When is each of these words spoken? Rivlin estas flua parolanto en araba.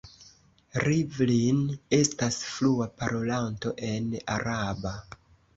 Rivlin 0.83 1.59
estas 1.99 2.39
flua 2.55 2.89
parolanto 3.03 3.75
en 3.91 4.09
araba. 4.39 4.99